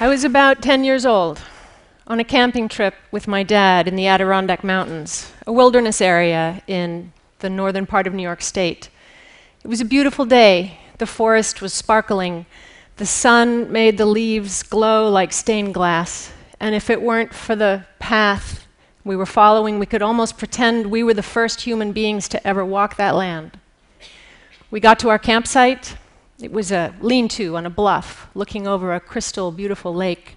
I 0.00 0.06
was 0.06 0.22
about 0.22 0.62
10 0.62 0.84
years 0.84 1.04
old 1.04 1.40
on 2.06 2.20
a 2.20 2.24
camping 2.24 2.68
trip 2.68 2.94
with 3.10 3.26
my 3.26 3.42
dad 3.42 3.88
in 3.88 3.96
the 3.96 4.06
Adirondack 4.06 4.62
Mountains, 4.62 5.32
a 5.44 5.52
wilderness 5.52 6.00
area 6.00 6.62
in 6.68 7.12
the 7.40 7.50
northern 7.50 7.84
part 7.84 8.06
of 8.06 8.14
New 8.14 8.22
York 8.22 8.40
State. 8.40 8.90
It 9.64 9.66
was 9.66 9.80
a 9.80 9.84
beautiful 9.84 10.24
day. 10.24 10.78
The 10.98 11.06
forest 11.06 11.60
was 11.60 11.72
sparkling. 11.74 12.46
The 12.98 13.06
sun 13.06 13.72
made 13.72 13.98
the 13.98 14.06
leaves 14.06 14.62
glow 14.62 15.10
like 15.10 15.32
stained 15.32 15.74
glass. 15.74 16.30
And 16.60 16.76
if 16.76 16.90
it 16.90 17.02
weren't 17.02 17.34
for 17.34 17.56
the 17.56 17.84
path 17.98 18.68
we 19.02 19.16
were 19.16 19.26
following, 19.26 19.80
we 19.80 19.86
could 19.86 20.00
almost 20.00 20.38
pretend 20.38 20.92
we 20.92 21.02
were 21.02 21.14
the 21.14 21.24
first 21.24 21.62
human 21.62 21.90
beings 21.90 22.28
to 22.28 22.46
ever 22.46 22.64
walk 22.64 22.94
that 22.98 23.16
land. 23.16 23.58
We 24.70 24.78
got 24.78 25.00
to 25.00 25.08
our 25.08 25.18
campsite. 25.18 25.96
It 26.40 26.52
was 26.52 26.70
a 26.70 26.94
lean 27.00 27.26
to 27.30 27.56
on 27.56 27.66
a 27.66 27.70
bluff 27.70 28.28
looking 28.32 28.68
over 28.68 28.94
a 28.94 29.00
crystal, 29.00 29.50
beautiful 29.50 29.92
lake 29.92 30.36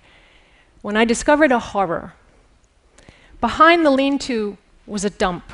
when 0.81 0.97
I 0.97 1.05
discovered 1.05 1.51
a 1.51 1.59
horror. 1.59 2.13
Behind 3.39 3.85
the 3.85 3.91
lean 3.91 4.17
to 4.19 4.57
was 4.87 5.05
a 5.05 5.11
dump, 5.11 5.53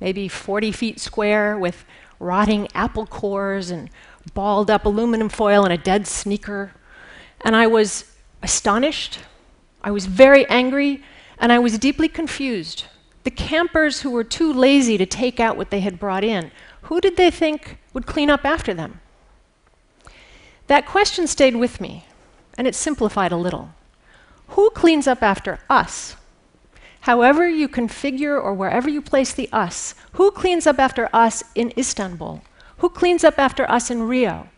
maybe 0.00 0.26
40 0.26 0.72
feet 0.72 0.98
square, 0.98 1.56
with 1.56 1.84
rotting 2.18 2.66
apple 2.74 3.06
cores 3.06 3.70
and 3.70 3.90
balled 4.34 4.72
up 4.72 4.86
aluminum 4.86 5.28
foil 5.28 5.62
and 5.62 5.72
a 5.72 5.78
dead 5.78 6.08
sneaker. 6.08 6.72
And 7.42 7.54
I 7.54 7.68
was 7.68 8.16
astonished, 8.42 9.20
I 9.84 9.92
was 9.92 10.06
very 10.06 10.48
angry, 10.48 11.04
and 11.38 11.52
I 11.52 11.60
was 11.60 11.78
deeply 11.78 12.08
confused. 12.08 12.86
The 13.22 13.30
campers 13.30 14.00
who 14.00 14.10
were 14.10 14.24
too 14.24 14.52
lazy 14.52 14.98
to 14.98 15.06
take 15.06 15.38
out 15.38 15.56
what 15.56 15.70
they 15.70 15.80
had 15.80 16.00
brought 16.00 16.24
in, 16.24 16.50
who 16.82 17.00
did 17.00 17.16
they 17.16 17.30
think 17.30 17.78
would 17.92 18.04
clean 18.06 18.30
up 18.30 18.44
after 18.44 18.74
them? 18.74 19.00
That 20.66 20.86
question 20.86 21.26
stayed 21.26 21.56
with 21.56 21.80
me, 21.80 22.06
and 22.56 22.66
it 22.66 22.74
simplified 22.74 23.32
a 23.32 23.36
little. 23.36 23.70
Who 24.48 24.70
cleans 24.70 25.06
up 25.06 25.22
after 25.22 25.58
us? 25.68 26.16
However, 27.00 27.46
you 27.46 27.68
configure 27.68 28.42
or 28.42 28.54
wherever 28.54 28.88
you 28.88 29.02
place 29.02 29.34
the 29.34 29.50
us, 29.52 29.94
who 30.12 30.30
cleans 30.30 30.66
up 30.66 30.78
after 30.78 31.10
us 31.12 31.44
in 31.54 31.72
Istanbul? 31.76 32.42
Who 32.78 32.88
cleans 32.88 33.24
up 33.24 33.38
after 33.38 33.70
us 33.70 33.90
in 33.90 34.04
Rio, 34.04 34.48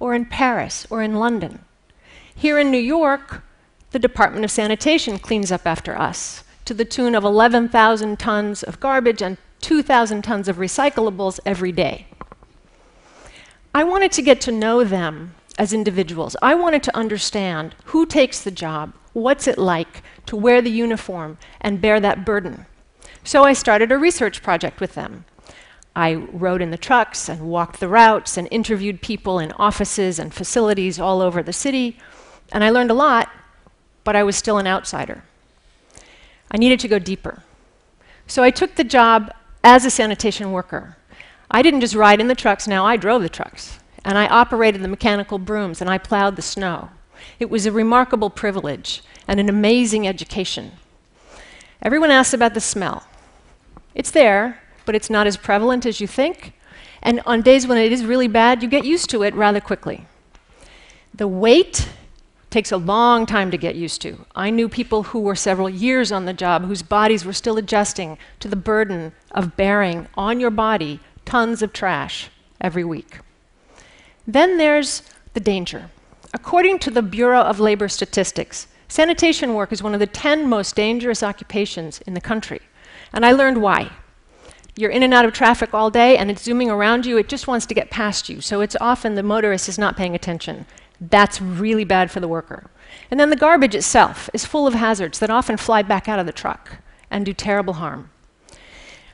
or 0.00 0.14
in 0.14 0.26
Paris, 0.26 0.84
or 0.90 1.00
in 1.00 1.14
London? 1.14 1.64
Here 2.34 2.58
in 2.58 2.72
New 2.72 2.78
York, 2.78 3.44
the 3.92 4.00
Department 4.00 4.44
of 4.44 4.50
Sanitation 4.50 5.18
cleans 5.18 5.52
up 5.52 5.64
after 5.64 5.96
us 5.96 6.42
to 6.64 6.74
the 6.74 6.84
tune 6.84 7.14
of 7.14 7.22
11,000 7.22 8.18
tons 8.18 8.64
of 8.64 8.80
garbage 8.80 9.22
and 9.22 9.36
2,000 9.60 10.22
tons 10.22 10.48
of 10.48 10.56
recyclables 10.56 11.38
every 11.46 11.70
day. 11.70 12.06
I 13.74 13.84
wanted 13.84 14.10
to 14.12 14.22
get 14.22 14.40
to 14.42 14.52
know 14.52 14.82
them 14.82 15.34
as 15.58 15.72
individuals. 15.72 16.36
I 16.42 16.54
wanted 16.54 16.82
to 16.84 16.96
understand 16.96 17.74
who 17.86 18.06
takes 18.06 18.42
the 18.42 18.50
job, 18.50 18.94
What's 19.12 19.46
it 19.46 19.58
like 19.58 20.02
to 20.26 20.36
wear 20.36 20.62
the 20.62 20.70
uniform 20.70 21.36
and 21.60 21.80
bear 21.80 22.00
that 22.00 22.24
burden? 22.24 22.66
So 23.24 23.44
I 23.44 23.52
started 23.52 23.92
a 23.92 23.98
research 23.98 24.42
project 24.42 24.80
with 24.80 24.94
them. 24.94 25.24
I 25.94 26.14
rode 26.14 26.62
in 26.62 26.70
the 26.70 26.78
trucks 26.78 27.28
and 27.28 27.50
walked 27.50 27.78
the 27.78 27.88
routes 27.88 28.38
and 28.38 28.48
interviewed 28.50 29.02
people 29.02 29.38
in 29.38 29.52
offices 29.52 30.18
and 30.18 30.32
facilities 30.32 30.98
all 30.98 31.20
over 31.20 31.42
the 31.42 31.52
city, 31.52 31.98
and 32.50 32.64
I 32.64 32.70
learned 32.70 32.90
a 32.90 32.94
lot, 32.94 33.30
but 34.02 34.16
I 34.16 34.22
was 34.22 34.36
still 34.36 34.56
an 34.56 34.66
outsider. 34.66 35.22
I 36.50 36.56
needed 36.56 36.80
to 36.80 36.88
go 36.88 36.98
deeper. 36.98 37.42
So 38.26 38.42
I 38.42 38.50
took 38.50 38.76
the 38.76 38.84
job 38.84 39.30
as 39.62 39.84
a 39.84 39.90
sanitation 39.90 40.52
worker. 40.52 40.96
I 41.50 41.60
didn't 41.60 41.82
just 41.82 41.94
ride 41.94 42.20
in 42.20 42.28
the 42.28 42.34
trucks, 42.34 42.66
now 42.66 42.86
I 42.86 42.96
drove 42.96 43.20
the 43.20 43.28
trucks. 43.28 43.78
And 44.04 44.18
I 44.18 44.26
operated 44.26 44.82
the 44.82 44.88
mechanical 44.88 45.38
brooms 45.38 45.80
and 45.80 45.88
I 45.88 45.98
plowed 45.98 46.36
the 46.36 46.42
snow. 46.42 46.90
It 47.38 47.50
was 47.50 47.66
a 47.66 47.72
remarkable 47.72 48.30
privilege 48.30 49.02
and 49.28 49.38
an 49.38 49.48
amazing 49.48 50.06
education. 50.08 50.72
Everyone 51.80 52.10
asks 52.10 52.34
about 52.34 52.54
the 52.54 52.60
smell. 52.60 53.06
It's 53.94 54.10
there, 54.10 54.60
but 54.84 54.94
it's 54.94 55.10
not 55.10 55.26
as 55.26 55.36
prevalent 55.36 55.86
as 55.86 56.00
you 56.00 56.06
think. 56.06 56.52
And 57.02 57.20
on 57.26 57.42
days 57.42 57.66
when 57.66 57.78
it 57.78 57.92
is 57.92 58.04
really 58.04 58.28
bad, 58.28 58.62
you 58.62 58.68
get 58.68 58.84
used 58.84 59.10
to 59.10 59.22
it 59.22 59.34
rather 59.34 59.60
quickly. 59.60 60.06
The 61.14 61.28
weight 61.28 61.88
takes 62.50 62.70
a 62.70 62.76
long 62.76 63.26
time 63.26 63.50
to 63.50 63.56
get 63.56 63.74
used 63.74 64.02
to. 64.02 64.24
I 64.36 64.50
knew 64.50 64.68
people 64.68 65.04
who 65.04 65.20
were 65.20 65.34
several 65.34 65.68
years 65.68 66.12
on 66.12 66.26
the 66.26 66.32
job 66.32 66.64
whose 66.64 66.82
bodies 66.82 67.24
were 67.24 67.32
still 67.32 67.56
adjusting 67.56 68.18
to 68.40 68.48
the 68.48 68.56
burden 68.56 69.12
of 69.30 69.56
bearing 69.56 70.06
on 70.16 70.38
your 70.38 70.50
body 70.50 71.00
tons 71.24 71.62
of 71.62 71.72
trash 71.72 72.30
every 72.60 72.84
week. 72.84 73.18
Then 74.26 74.58
there's 74.58 75.02
the 75.34 75.40
danger. 75.40 75.90
According 76.34 76.78
to 76.80 76.90
the 76.90 77.02
Bureau 77.02 77.40
of 77.40 77.60
Labor 77.60 77.88
Statistics, 77.88 78.66
sanitation 78.88 79.54
work 79.54 79.72
is 79.72 79.82
one 79.82 79.94
of 79.94 80.00
the 80.00 80.06
10 80.06 80.48
most 80.48 80.76
dangerous 80.76 81.22
occupations 81.22 82.00
in 82.02 82.14
the 82.14 82.20
country. 82.20 82.60
And 83.12 83.26
I 83.26 83.32
learned 83.32 83.60
why. 83.60 83.90
You're 84.76 84.90
in 84.90 85.02
and 85.02 85.12
out 85.12 85.26
of 85.26 85.34
traffic 85.34 85.74
all 85.74 85.90
day 85.90 86.16
and 86.16 86.30
it's 86.30 86.42
zooming 86.42 86.70
around 86.70 87.04
you, 87.04 87.18
it 87.18 87.28
just 87.28 87.46
wants 87.46 87.66
to 87.66 87.74
get 87.74 87.90
past 87.90 88.28
you. 88.28 88.40
So 88.40 88.60
it's 88.60 88.76
often 88.80 89.14
the 89.14 89.22
motorist 89.22 89.68
is 89.68 89.78
not 89.78 89.96
paying 89.96 90.14
attention. 90.14 90.66
That's 91.00 91.40
really 91.40 91.84
bad 91.84 92.10
for 92.10 92.20
the 92.20 92.28
worker. 92.28 92.70
And 93.10 93.20
then 93.20 93.30
the 93.30 93.36
garbage 93.36 93.74
itself 93.74 94.30
is 94.32 94.46
full 94.46 94.66
of 94.66 94.74
hazards 94.74 95.18
that 95.18 95.30
often 95.30 95.56
fly 95.56 95.82
back 95.82 96.08
out 96.08 96.18
of 96.18 96.26
the 96.26 96.32
truck 96.32 96.78
and 97.10 97.26
do 97.26 97.34
terrible 97.34 97.74
harm. 97.74 98.10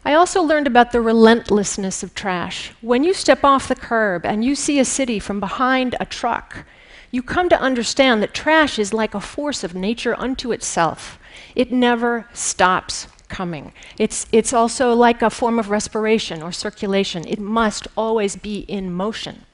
I 0.08 0.14
also 0.14 0.42
learned 0.42 0.66
about 0.66 0.92
the 0.92 1.02
relentlessness 1.02 2.02
of 2.02 2.14
trash. 2.14 2.72
When 2.80 3.04
you 3.04 3.12
step 3.12 3.44
off 3.44 3.68
the 3.68 3.74
curb 3.74 4.24
and 4.24 4.42
you 4.42 4.54
see 4.54 4.78
a 4.78 4.84
city 4.86 5.18
from 5.18 5.38
behind 5.38 5.96
a 6.00 6.06
truck, 6.06 6.64
you 7.10 7.22
come 7.22 7.50
to 7.50 7.60
understand 7.60 8.22
that 8.22 8.32
trash 8.32 8.78
is 8.78 8.94
like 8.94 9.14
a 9.14 9.20
force 9.20 9.62
of 9.62 9.74
nature 9.74 10.18
unto 10.18 10.50
itself. 10.50 11.18
It 11.54 11.70
never 11.70 12.26
stops 12.32 13.08
coming. 13.28 13.74
It's, 13.98 14.26
it's 14.32 14.54
also 14.54 14.94
like 14.94 15.20
a 15.20 15.28
form 15.28 15.58
of 15.58 15.68
respiration 15.68 16.40
or 16.40 16.52
circulation. 16.52 17.26
It 17.28 17.38
must 17.38 17.86
always 17.94 18.34
be 18.34 18.60
in 18.60 18.90
motion. 18.90 19.44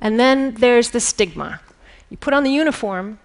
And 0.00 0.18
then 0.18 0.54
there's 0.54 0.90
the 0.90 0.98
stigma. 0.98 1.60
You 2.10 2.16
put 2.16 2.34
on 2.34 2.42
the 2.42 2.50
uniform 2.50 3.20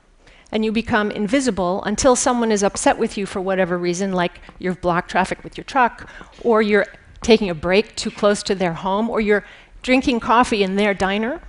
and 0.55 0.63
you 0.63 0.71
become 0.71 1.11
invisible 1.11 1.83
until 1.83 2.15
someone 2.15 2.49
is 2.49 2.63
upset 2.63 2.97
with 2.97 3.17
you 3.17 3.25
for 3.25 3.41
whatever 3.41 3.77
reason, 3.77 4.13
like 4.13 4.39
you've 4.57 4.79
blocked 4.79 5.11
traffic 5.11 5.43
with 5.43 5.57
your 5.57 5.65
truck, 5.65 6.09
or 6.43 6.61
you're 6.61 6.85
taking 7.21 7.49
a 7.49 7.53
break 7.53 7.93
too 7.97 8.09
close 8.09 8.41
to 8.41 8.55
their 8.55 8.71
home, 8.71 9.09
or 9.09 9.19
you're 9.19 9.43
drinking 9.81 10.21
coffee 10.21 10.63
in 10.63 10.77
their 10.77 10.93
diner. 10.93 11.41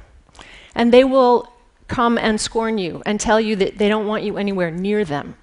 And 0.74 0.92
they 0.92 1.04
will 1.04 1.52
come 1.86 2.18
and 2.18 2.40
scorn 2.40 2.78
you 2.78 3.00
and 3.06 3.20
tell 3.20 3.40
you 3.40 3.54
that 3.54 3.78
they 3.78 3.88
don't 3.88 4.08
want 4.08 4.24
you 4.24 4.38
anywhere 4.38 4.72
near 4.72 5.04
them. 5.04 5.36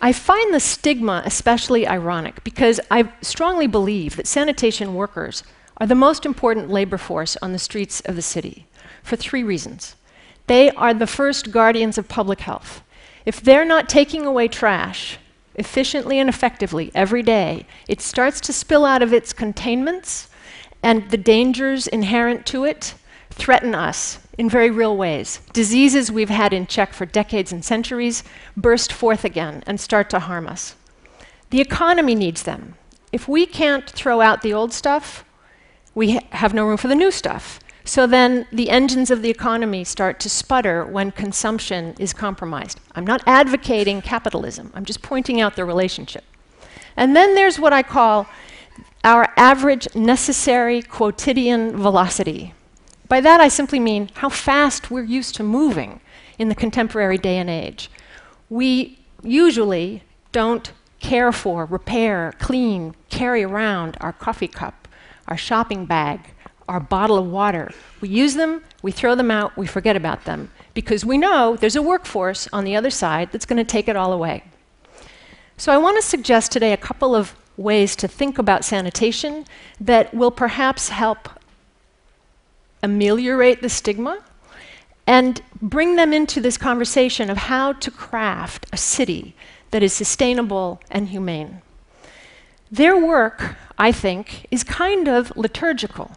I 0.00 0.12
find 0.12 0.52
the 0.52 0.58
stigma 0.58 1.22
especially 1.24 1.86
ironic 1.86 2.42
because 2.42 2.80
I 2.90 3.08
strongly 3.22 3.68
believe 3.68 4.16
that 4.16 4.26
sanitation 4.26 4.96
workers 4.96 5.44
are 5.76 5.86
the 5.86 5.94
most 5.94 6.26
important 6.26 6.70
labor 6.70 6.98
force 6.98 7.36
on 7.40 7.52
the 7.52 7.60
streets 7.60 8.00
of 8.00 8.16
the 8.16 8.20
city 8.20 8.66
for 9.04 9.14
three 9.14 9.44
reasons. 9.44 9.94
They 10.46 10.70
are 10.72 10.92
the 10.92 11.06
first 11.06 11.50
guardians 11.50 11.98
of 11.98 12.08
public 12.08 12.40
health. 12.40 12.82
If 13.24 13.40
they're 13.40 13.64
not 13.64 13.88
taking 13.88 14.26
away 14.26 14.48
trash 14.48 15.18
efficiently 15.54 16.18
and 16.18 16.28
effectively 16.28 16.90
every 16.94 17.22
day, 17.22 17.66
it 17.88 18.00
starts 18.00 18.40
to 18.40 18.52
spill 18.52 18.84
out 18.84 19.02
of 19.02 19.12
its 19.12 19.32
containments, 19.32 20.28
and 20.82 21.10
the 21.10 21.16
dangers 21.16 21.86
inherent 21.86 22.44
to 22.46 22.64
it 22.64 22.94
threaten 23.30 23.74
us 23.74 24.18
in 24.36 24.50
very 24.50 24.70
real 24.70 24.96
ways. 24.96 25.40
Diseases 25.52 26.10
we've 26.10 26.28
had 26.28 26.52
in 26.52 26.66
check 26.66 26.92
for 26.92 27.06
decades 27.06 27.52
and 27.52 27.64
centuries 27.64 28.22
burst 28.56 28.92
forth 28.92 29.24
again 29.24 29.62
and 29.66 29.80
start 29.80 30.10
to 30.10 30.18
harm 30.18 30.46
us. 30.46 30.74
The 31.50 31.60
economy 31.60 32.14
needs 32.14 32.42
them. 32.42 32.74
If 33.12 33.28
we 33.28 33.46
can't 33.46 33.88
throw 33.88 34.20
out 34.20 34.42
the 34.42 34.52
old 34.52 34.72
stuff, 34.72 35.24
we 35.94 36.14
ha 36.14 36.20
have 36.32 36.52
no 36.52 36.66
room 36.66 36.76
for 36.76 36.88
the 36.88 36.96
new 36.96 37.12
stuff. 37.12 37.60
So 37.84 38.06
then 38.06 38.46
the 38.50 38.70
engines 38.70 39.10
of 39.10 39.20
the 39.20 39.28
economy 39.28 39.84
start 39.84 40.18
to 40.20 40.30
sputter 40.30 40.84
when 40.84 41.10
consumption 41.10 41.94
is 41.98 42.14
compromised. 42.14 42.80
I'm 42.94 43.06
not 43.06 43.22
advocating 43.26 44.00
capitalism, 44.00 44.72
I'm 44.74 44.84
just 44.84 45.02
pointing 45.02 45.40
out 45.40 45.56
the 45.56 45.64
relationship. 45.64 46.24
And 46.96 47.14
then 47.14 47.34
there's 47.34 47.58
what 47.58 47.72
I 47.72 47.82
call 47.82 48.26
our 49.02 49.32
average 49.36 49.86
necessary 49.94 50.80
quotidian 50.80 51.76
velocity. 51.76 52.54
By 53.06 53.20
that, 53.20 53.40
I 53.40 53.48
simply 53.48 53.78
mean 53.78 54.10
how 54.14 54.30
fast 54.30 54.90
we're 54.90 55.04
used 55.04 55.34
to 55.34 55.42
moving 55.42 56.00
in 56.38 56.48
the 56.48 56.54
contemporary 56.54 57.18
day 57.18 57.36
and 57.36 57.50
age. 57.50 57.90
We 58.48 58.98
usually 59.22 60.02
don't 60.32 60.72
care 61.00 61.32
for, 61.32 61.66
repair, 61.66 62.32
clean, 62.38 62.94
carry 63.10 63.44
around 63.44 63.98
our 64.00 64.12
coffee 64.12 64.48
cup, 64.48 64.88
our 65.28 65.36
shopping 65.36 65.84
bag, 65.84 66.33
our 66.68 66.80
bottle 66.80 67.18
of 67.18 67.26
water. 67.26 67.70
We 68.00 68.08
use 68.08 68.34
them, 68.34 68.62
we 68.82 68.92
throw 68.92 69.14
them 69.14 69.30
out, 69.30 69.56
we 69.56 69.66
forget 69.66 69.96
about 69.96 70.24
them, 70.24 70.50
because 70.72 71.04
we 71.04 71.18
know 71.18 71.56
there's 71.56 71.76
a 71.76 71.82
workforce 71.82 72.48
on 72.52 72.64
the 72.64 72.76
other 72.76 72.90
side 72.90 73.30
that's 73.32 73.46
going 73.46 73.58
to 73.58 73.64
take 73.64 73.88
it 73.88 73.96
all 73.96 74.12
away. 74.12 74.44
So 75.56 75.72
I 75.72 75.78
want 75.78 75.96
to 75.96 76.02
suggest 76.02 76.52
today 76.52 76.72
a 76.72 76.76
couple 76.76 77.14
of 77.14 77.34
ways 77.56 77.94
to 77.96 78.08
think 78.08 78.38
about 78.38 78.64
sanitation 78.64 79.44
that 79.80 80.12
will 80.12 80.30
perhaps 80.30 80.88
help 80.88 81.28
ameliorate 82.82 83.62
the 83.62 83.68
stigma 83.68 84.22
and 85.06 85.42
bring 85.60 85.96
them 85.96 86.12
into 86.12 86.40
this 86.40 86.56
conversation 86.56 87.30
of 87.30 87.36
how 87.36 87.72
to 87.72 87.90
craft 87.90 88.66
a 88.72 88.76
city 88.76 89.34
that 89.70 89.82
is 89.82 89.92
sustainable 89.92 90.80
and 90.90 91.08
humane. 91.08 91.62
Their 92.70 92.96
work, 92.96 93.56
I 93.78 93.92
think, 93.92 94.46
is 94.50 94.64
kind 94.64 95.08
of 95.08 95.36
liturgical. 95.36 96.12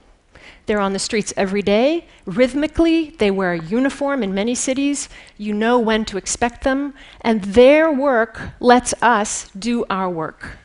They're 0.67 0.79
on 0.81 0.93
the 0.93 0.99
streets 0.99 1.33
every 1.35 1.61
day. 1.61 2.05
Rhythmically, 2.25 3.15
they 3.17 3.31
wear 3.31 3.53
a 3.53 3.63
uniform 3.63 4.21
in 4.21 4.33
many 4.33 4.53
cities. 4.53 5.09
You 5.37 5.53
know 5.53 5.79
when 5.79 6.03
to 6.05 6.17
expect 6.17 6.63
them. 6.63 6.93
And 7.21 7.41
their 7.41 7.91
work 7.91 8.41
lets 8.59 8.93
us 9.01 9.49
do 9.57 9.85
our 9.89 10.09
work. 10.09 10.57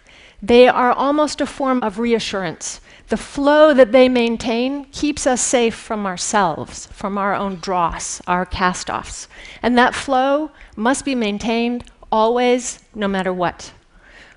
They 0.42 0.66
are 0.66 0.92
almost 0.92 1.40
a 1.40 1.46
form 1.46 1.84
of 1.84 2.00
reassurance. 2.00 2.80
The 3.08 3.16
flow 3.16 3.72
that 3.74 3.92
they 3.92 4.08
maintain 4.08 4.86
keeps 4.86 5.24
us 5.24 5.40
safe 5.40 5.74
from 5.74 6.04
ourselves, 6.04 6.86
from 6.86 7.16
our 7.16 7.34
own 7.34 7.56
dross, 7.56 8.20
our 8.26 8.44
cast 8.44 8.90
offs. 8.90 9.28
And 9.62 9.78
that 9.78 9.94
flow 9.94 10.50
must 10.74 11.04
be 11.04 11.14
maintained 11.14 11.84
always, 12.10 12.80
no 12.92 13.06
matter 13.06 13.32
what. 13.32 13.72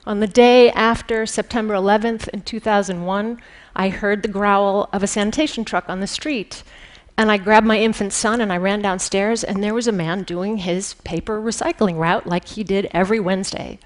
On 0.06 0.20
the 0.20 0.28
day 0.28 0.70
after 0.72 1.26
September 1.26 1.74
11th 1.74 2.28
in 2.28 2.42
2001, 2.44 3.42
I 3.75 3.89
heard 3.89 4.22
the 4.22 4.30
growl 4.30 4.89
of 4.94 5.04
a 5.04 5.07
sanitation 5.07 5.66
truck 5.66 5.89
on 5.89 6.00
the 6.00 6.07
street. 6.07 6.63
And 7.18 7.31
I 7.31 7.38
grabbed 7.38 7.68
my 7.68 7.80
infant 7.80 8.13
son 8.13 8.42
and 8.42 8.51
I 8.51 8.57
ran 8.57 8.81
downstairs, 8.81 9.44
and 9.44 9.63
there 9.63 9.74
was 9.74 9.88
a 9.88 9.94
man 9.94 10.24
doing 10.24 10.57
his 10.57 10.95
paper 11.06 11.42
recycling 11.42 11.98
route 11.98 12.27
like 12.27 12.48
he 12.48 12.63
did 12.63 12.89
every 12.92 13.19
Wednesday. 13.19 13.80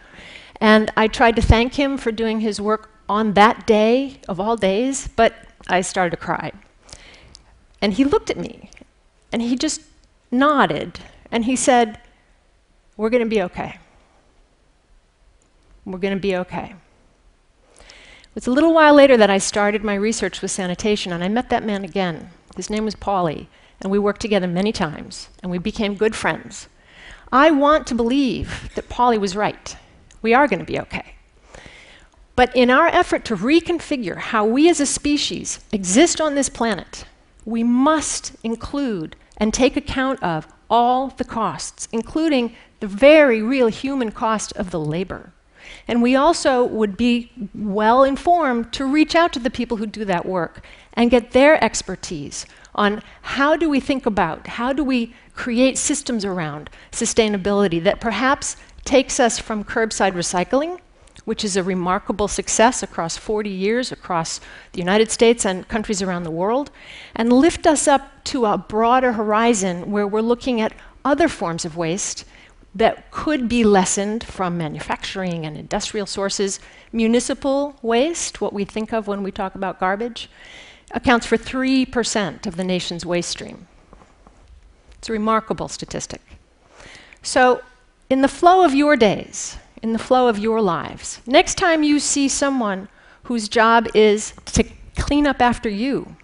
And 0.60 0.92
I 0.98 1.08
tried 1.08 1.36
to 1.36 1.42
thank 1.42 1.76
him 1.76 1.98
for 1.98 2.12
doing 2.12 2.40
his 2.40 2.60
work 2.60 2.90
on 3.08 3.34
that 3.34 3.66
day 3.66 4.20
of 4.28 4.40
all 4.40 4.56
days, 4.56 5.08
but 5.16 5.34
I 5.68 5.82
started 5.82 6.12
to 6.12 6.18
cry. 6.18 6.52
And 7.82 7.94
he 7.94 8.04
looked 8.04 8.30
at 8.30 8.38
me 8.38 8.70
and 9.32 9.42
he 9.42 9.56
just 9.56 9.82
nodded 10.32 11.00
and 11.32 11.46
he 11.46 11.56
said, 11.56 12.00
We're 12.98 13.10
going 13.10 13.24
to 13.24 13.30
be 13.30 13.42
okay. 13.44 13.80
We're 15.86 16.00
going 16.00 16.14
to 16.16 16.20
be 16.20 16.36
okay. 16.38 16.76
It 18.30 18.36
was 18.36 18.48
a 18.48 18.52
little 18.52 18.76
while 18.76 18.94
later 18.94 19.18
that 19.18 19.32
I 19.32 19.40
started 19.40 19.84
my 19.84 19.96
research 19.96 20.42
with 20.42 20.52
sanitation, 20.52 21.12
and 21.12 21.24
I 21.24 21.28
met 21.30 21.50
that 21.50 21.66
man 21.66 21.84
again. 21.84 22.30
His 22.56 22.70
name 22.70 22.86
was 22.86 22.96
Paulie, 22.96 23.48
and 23.82 23.92
we 23.92 23.98
worked 23.98 24.22
together 24.22 24.48
many 24.48 24.72
times, 24.72 25.30
and 25.42 25.52
we 25.52 25.58
became 25.58 25.96
good 25.96 26.16
friends. 26.16 26.68
I 27.32 27.50
want 27.50 27.88
to 27.88 27.96
believe 27.96 28.70
that 28.76 28.88
Paulie 28.88 29.20
was 29.20 29.36
right. 29.36 29.76
We 30.22 30.36
are 30.36 30.48
going 30.48 30.60
to 30.60 30.66
be 30.66 30.80
okay. 30.80 31.16
But 32.36 32.56
in 32.56 32.70
our 32.70 32.88
effort 32.88 33.26
to 33.26 33.36
reconfigure 33.36 34.18
how 34.18 34.46
we 34.46 34.70
as 34.70 34.80
a 34.80 34.86
species 34.86 35.60
exist 35.72 36.22
on 36.22 36.36
this 36.36 36.50
planet, 36.50 37.06
we 37.46 37.64
must 37.64 38.36
include 38.44 39.16
and 39.38 39.52
take 39.52 39.76
account 39.76 40.22
of 40.22 40.48
all 40.70 41.08
the 41.08 41.26
costs, 41.26 41.88
including 41.92 42.56
the 42.80 42.88
very 42.88 43.42
real 43.42 43.70
human 43.70 44.12
cost 44.12 44.54
of 44.54 44.70
the 44.70 44.80
labor. 44.80 45.34
And 45.88 46.02
we 46.02 46.16
also 46.16 46.64
would 46.64 46.98
be 46.98 47.32
well 47.54 48.04
informed 48.04 48.72
to 48.74 48.86
reach 48.86 49.16
out 49.16 49.34
to 49.34 49.40
the 49.40 49.50
people 49.50 49.78
who 49.78 49.86
do 49.86 50.06
that 50.06 50.26
work 50.26 50.64
and 50.94 51.12
get 51.12 51.32
their 51.32 51.64
expertise 51.64 52.46
on 52.76 53.02
how 53.22 53.56
do 53.56 53.70
we 53.70 53.80
think 53.80 54.06
about, 54.06 54.48
how 54.48 54.74
do 54.74 54.84
we 54.84 55.14
create 55.34 55.78
systems 55.78 56.26
around 56.26 56.70
sustainability 56.92 57.82
that 57.84 58.00
perhaps 58.00 58.56
takes 58.86 59.20
us 59.20 59.40
from 59.40 59.64
curbside 59.64 60.14
recycling, 60.14 60.80
which 61.26 61.44
is 61.44 61.56
a 61.56 61.64
remarkable 61.64 62.28
success 62.28 62.82
across 62.84 63.18
40 63.18 63.50
years 63.50 63.92
across 63.92 64.40
the 64.72 64.80
United 64.80 65.12
States 65.12 65.46
and 65.46 65.68
countries 65.68 66.02
around 66.02 66.24
the 66.24 66.32
world, 66.32 66.72
and 67.16 67.32
lift 67.32 67.68
us 67.68 67.88
up 67.88 68.24
to 68.26 68.46
a 68.46 68.58
broader 68.58 69.14
horizon 69.14 69.92
where 69.92 70.08
we're 70.08 70.22
looking 70.22 70.60
at 70.62 70.74
other 71.06 71.28
forms 71.28 71.66
of 71.66 71.78
waste 71.78 72.26
that 72.76 73.10
could 73.12 73.50
be 73.50 73.64
lessened 73.64 74.24
from 74.24 74.58
manufacturing 74.58 75.46
and 75.46 75.58
industrial 75.58 76.06
sources. 76.06 76.60
Municipal 76.92 77.76
waste, 77.82 78.42
what 78.42 78.54
we 78.54 78.64
think 78.64 78.94
of 78.94 79.08
when 79.08 79.24
we 79.24 79.32
talk 79.32 79.56
about 79.56 79.80
garbage, 79.80 80.30
accounts 80.92 81.26
for 81.26 81.38
3% 81.38 82.46
of 82.46 82.56
the 82.56 82.64
nation's 82.64 83.06
waste 83.06 83.30
stream. 83.30 83.68
It's 84.98 85.10
a 85.10 85.14
remarkable 85.14 85.68
statistic. 85.68 86.22
So, 87.22 87.62
in 88.10 88.22
the 88.22 88.28
flow 88.28 88.64
of 88.66 88.74
your 88.74 88.96
days, 88.96 89.58
in 89.82 89.94
the 89.94 90.00
flow 90.00 90.28
of 90.28 90.40
your 90.40 90.62
lives, 90.62 91.22
next 91.26 91.56
time 91.56 91.84
you 91.84 92.00
see 92.00 92.28
someone 92.28 92.90
whose 93.24 93.48
job 93.48 93.88
is 93.94 94.34
to 94.46 94.64
clean 94.98 95.28
up 95.28 95.42
after 95.42 95.70
you, 95.70 96.16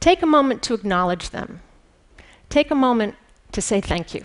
take 0.00 0.22
a 0.22 0.26
moment 0.26 0.62
to 0.64 0.74
acknowledge 0.74 1.30
them. 1.30 1.60
Take 2.48 2.70
a 2.70 2.74
moment 2.74 3.14
to 3.52 3.60
say 3.60 3.80
thank 3.80 4.14
you. 4.14 4.24